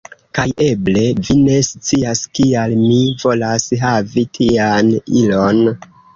[0.37, 4.93] Kaj eble vi ne scias, kial mi volas havi tian
[5.23, 5.63] ilon.